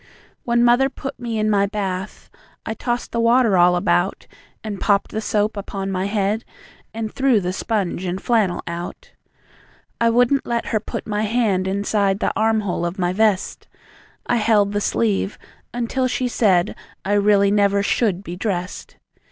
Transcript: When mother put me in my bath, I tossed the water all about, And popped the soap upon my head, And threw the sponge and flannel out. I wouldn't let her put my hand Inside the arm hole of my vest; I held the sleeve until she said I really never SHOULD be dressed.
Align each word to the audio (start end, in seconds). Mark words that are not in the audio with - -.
When 0.45 0.63
mother 0.63 0.89
put 0.89 1.19
me 1.19 1.37
in 1.37 1.47
my 1.47 1.67
bath, 1.67 2.31
I 2.65 2.73
tossed 2.73 3.11
the 3.11 3.19
water 3.19 3.55
all 3.55 3.75
about, 3.75 4.25
And 4.63 4.81
popped 4.81 5.11
the 5.11 5.21
soap 5.21 5.55
upon 5.55 5.91
my 5.91 6.05
head, 6.07 6.43
And 6.91 7.13
threw 7.13 7.39
the 7.39 7.53
sponge 7.53 8.03
and 8.05 8.19
flannel 8.19 8.63
out. 8.65 9.11
I 9.99 10.09
wouldn't 10.09 10.47
let 10.47 10.65
her 10.69 10.79
put 10.79 11.05
my 11.05 11.21
hand 11.25 11.67
Inside 11.67 12.17
the 12.17 12.33
arm 12.35 12.61
hole 12.61 12.83
of 12.83 12.97
my 12.97 13.13
vest; 13.13 13.67
I 14.25 14.37
held 14.37 14.71
the 14.71 14.81
sleeve 14.81 15.37
until 15.71 16.07
she 16.07 16.27
said 16.27 16.75
I 17.05 17.13
really 17.13 17.51
never 17.51 17.83
SHOULD 17.83 18.23
be 18.23 18.35
dressed. 18.35 18.97